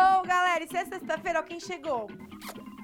[0.00, 0.64] Sextou, galera!
[0.64, 2.08] E é sexta-feira, ó, quem chegou?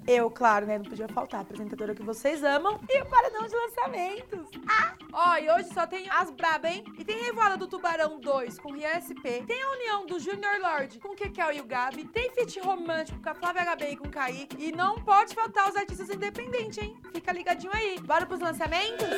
[0.07, 0.79] Eu, claro, né?
[0.79, 1.41] Não podia faltar.
[1.41, 4.50] A apresentadora que vocês amam e o paredão de lançamentos.
[4.69, 4.95] Ah!
[5.12, 6.84] Ó, e hoje só tem as braba, hein?
[6.98, 9.42] E tem Revoada do Tubarão 2 com Rian SP.
[9.46, 12.04] Tem a união do Junior Lord com Kekel e o Gabi.
[12.04, 14.64] Tem feat romântico com a Flávia HB e com o Kaique.
[14.64, 16.96] E não pode faltar os artistas independentes, hein?
[17.12, 17.98] Fica ligadinho aí.
[17.98, 19.09] Bora pros lançamentos?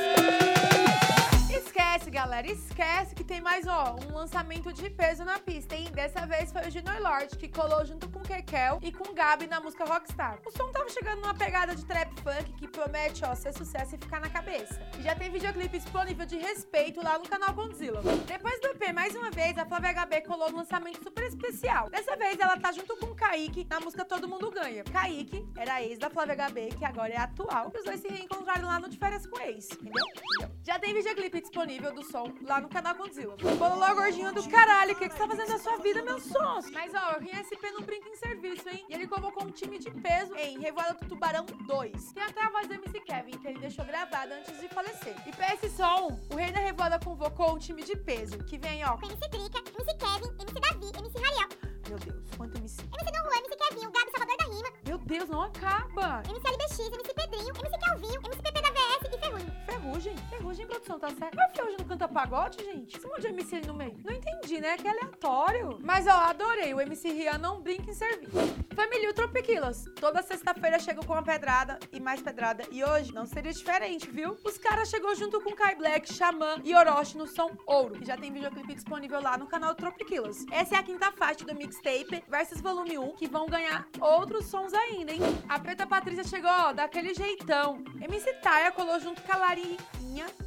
[1.50, 5.90] Esquece, galera, esquece que tem mais, ó, um lançamento de peso na pista, hein?
[5.92, 9.58] Dessa vez foi o Junior Lord, que colou junto com Kekel e com Gabi na
[9.58, 10.38] música Rockstar.
[10.46, 13.98] O som tava chegando numa pegada de trap funk que promete, ó, ser sucesso e
[13.98, 14.78] ficar na cabeça.
[14.98, 18.02] E já tem videoclipe disponível de respeito lá no canal Godzilla.
[18.26, 21.88] Depois do EP, mais uma vez, a Flávia HB colou num lançamento super especial.
[21.88, 24.84] Dessa vez, ela tá junto com o Kaique na música Todo Mundo Ganha.
[24.84, 27.72] Kaique era ex da Flávia HB, que agora é atual.
[27.74, 30.57] E os dois se reencontraram lá no De Férias com Ex, entendeu?
[30.68, 33.34] Já tem videoclipe disponível do som lá no canal Godzilla.
[33.58, 36.70] Bololó gordinho do caralho, o que, que você tá fazendo na sua vida, meus sons?
[36.70, 38.84] Mas ó, o RSP não brinca em serviço, hein?
[38.86, 42.12] E ele convocou um time de peso em Revoada do Tubarão 2.
[42.12, 45.16] Tem até a voz do MC Kevin, que ele deixou gravada antes de falecer.
[45.26, 48.84] E pra esse som, o Rei da Revoada convocou um time de peso, que vem,
[48.84, 48.98] ó.
[48.98, 51.48] Com MC Trica, MC Kevin, MC Davi, MC Rariel,
[51.88, 52.82] Meu Deus, quanto MC.
[52.82, 56.22] MC Don Juan, MC Kevin, o Gabi Salvador da Rima, Meu Deus, não acaba.
[56.28, 58.47] MC LBX, MC Pedrinho, MC Calvinho, MC e
[59.78, 60.16] Ferrugem.
[60.28, 60.66] Ferrugem?
[60.66, 61.36] Produção, tá certo?
[61.36, 62.96] Mas Ferrugem não canta pagode, gente?
[62.96, 63.96] Esse monte de MC ali no meio.
[64.04, 64.76] Não entendi, né?
[64.76, 65.78] Que é aleatório.
[65.82, 66.74] Mas, ó, adorei.
[66.74, 68.32] O MC Rian não brinca em serviço.
[68.74, 69.84] Família Tropiquilas.
[70.00, 72.64] Toda sexta-feira chegam com uma pedrada e mais pedrada.
[72.70, 74.36] E hoje não seria diferente, viu?
[74.44, 77.94] Os caras chegou junto com Kai Black, Xamã e Orochi no som Ouro.
[77.98, 80.44] Que já tem videoclipe disponível lá no canal Tropiquilas.
[80.50, 84.72] Essa é a quinta faixa do mixtape versus volume 1, que vão ganhar outros sons
[84.72, 85.20] ainda, hein?
[85.48, 87.82] A Preta Patrícia chegou, ó, daquele jeitão.
[88.00, 89.67] MC Taia colou junto com a Larinha.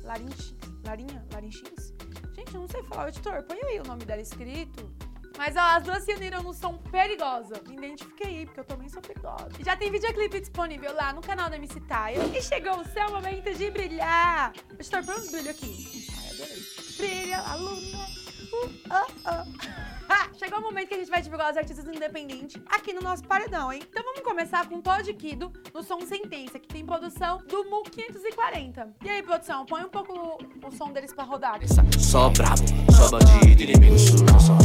[0.03, 1.25] Larinchi, Larinha?
[1.31, 1.93] Larinchins?
[2.35, 3.43] Gente, eu não sei falar, editor.
[3.43, 4.91] Põe aí o nome dela escrito.
[5.37, 7.61] Mas ó, as duas se uniram no som Perigosa.
[7.67, 9.49] Me identifiquei porque eu também sou perigosa.
[9.63, 12.19] Já tem videoclipe disponível lá no canal da MC Taia.
[12.35, 14.53] E chegou o seu momento de brilhar.
[14.73, 16.07] Editor, põe uns brilhos aqui.
[16.17, 16.63] Ai, adorei.
[16.97, 18.07] Brilha, aluna.
[18.51, 19.81] Uh, uh, uh.
[20.37, 23.71] Chegou o momento que a gente vai divulgar os artistas independentes aqui no nosso paredão,
[23.71, 23.81] hein?
[23.89, 27.83] Então vamos começar com o Pod Kido no som Sentença, que tem produção do MU
[27.83, 28.87] 540.
[29.03, 31.59] E aí, produção, põe um pouco o, o som deles pra rodar.
[31.97, 32.61] Só brabo,
[32.91, 34.57] só bandido, inimigo sujo, só.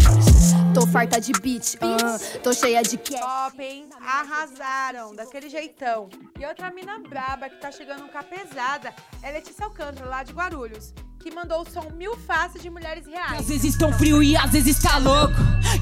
[0.74, 3.20] Tô farta de beat, ah, tô cheia de cash.
[3.20, 3.88] Top, hein?
[4.00, 6.08] Arrasaram, daquele jeitão.
[6.38, 10.32] E outra mina braba que tá chegando com a pesada é Letícia Alcântara, lá de
[10.32, 13.40] Guarulhos, que mandou o som Mil Faces de Mulheres Reais.
[13.40, 15.34] Às vezes tão frio e às vezes tá louco.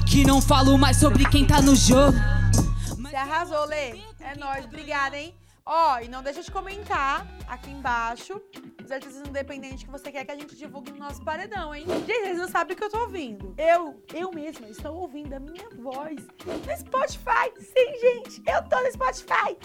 [0.07, 2.15] Que não falo mais sobre quem tá no jogo.
[3.15, 3.91] Você arrasou, Lê.
[4.19, 5.33] É nóis, obrigada, hein?
[5.65, 8.41] Ó, e não deixa de comentar aqui embaixo
[8.85, 11.85] os artistas independentes que você quer que a gente divulgue no nosso paredão, hein?
[12.05, 13.53] Gente, vocês não sabem o que eu tô ouvindo.
[13.57, 16.15] Eu, eu mesma, estou ouvindo a minha voz
[16.45, 17.51] no Spotify.
[17.59, 19.57] Sim, gente, eu tô no Spotify.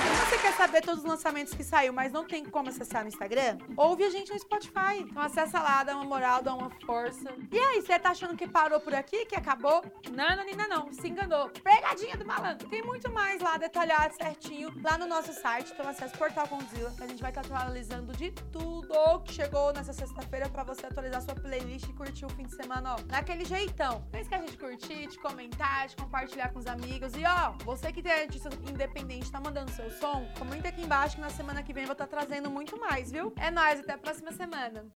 [0.00, 3.08] Se você quer saber todos os lançamentos que saiu, mas não tem como acessar no
[3.08, 4.98] Instagram, ouve a gente no Spotify.
[5.00, 7.34] Então acessa lá, dá uma moral, dá uma força.
[7.50, 9.82] E aí, você tá achando que parou por aqui, que acabou?
[10.14, 10.92] Não, não, ainda não.
[10.92, 11.50] Se enganou.
[11.50, 12.68] Pegadinha do malandro.
[12.68, 15.72] Tem muito mais lá detalhado certinho lá no nosso site.
[15.72, 19.72] Então acesse o Portal Condzilla, que a gente vai estar atualizando de tudo que chegou
[19.72, 22.98] nessa sexta-feira pra você atualizar sua playlist e curtir o fim de semana, ó.
[23.06, 24.04] Naquele jeitão.
[24.12, 27.14] Não esquece de curtir, de comentar, de compartilhar com os amigos.
[27.14, 31.20] E ó, você que tem artista independente, tá mandando seu som, comenta aqui embaixo que
[31.20, 33.32] na semana que vem eu vou estar trazendo muito mais, viu?
[33.36, 34.84] É nóis, até a próxima semana.